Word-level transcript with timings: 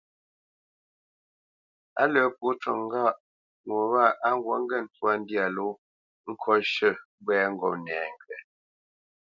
A 2.01 2.03
lə́ 2.13 2.25
pó 2.37 2.47
cû 2.61 2.71
ŋgâʼ 2.83 3.15
nɛ 3.65 3.73
wâ 3.91 4.03
á 4.27 4.29
ŋgǔt 4.37 4.59
ŋgê 4.63 4.77
ntwá 4.85 5.11
ndyâ 5.21 5.45
ló 5.55 5.67
kot 6.43 6.61
shʉ̂ 6.73 6.91
ŋgwě 7.19 7.37
ŋgop 7.51 7.75
nɛŋgywa, 7.85 8.37